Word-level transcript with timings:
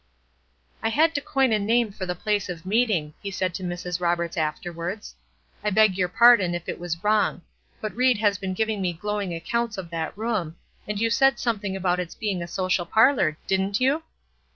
"I 0.81 0.89
had 0.89 1.13
to 1.13 1.21
coin 1.21 1.51
a 1.53 1.59
name 1.59 1.91
for 1.91 2.07
the 2.07 2.15
place 2.15 2.49
of 2.49 2.65
meeting," 2.65 3.13
he 3.21 3.29
said 3.29 3.53
to 3.53 3.63
Mrs. 3.63 4.01
Roberts 4.01 4.35
afterwards. 4.35 5.13
"I 5.63 5.69
beg 5.69 5.95
your 5.95 6.07
pardon 6.07 6.55
if 6.55 6.67
it 6.67 6.79
was 6.79 7.03
wrong; 7.03 7.43
but 7.81 7.95
Ried 7.95 8.17
has 8.17 8.39
been 8.39 8.55
giving 8.55 8.81
me 8.81 8.93
glowing 8.93 9.31
accounts 9.31 9.77
of 9.77 9.91
that 9.91 10.17
room, 10.17 10.55
and 10.87 10.99
you 10.99 11.11
said 11.11 11.37
something 11.37 11.75
about 11.75 11.99
its 11.99 12.15
being 12.15 12.41
a 12.41 12.47
social 12.47 12.87
parlor, 12.87 13.37
didn't 13.45 13.79
you?" 13.79 14.01